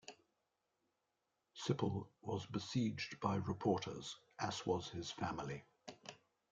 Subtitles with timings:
[1.55, 5.63] Sipple was besieged by reporters, as was his family.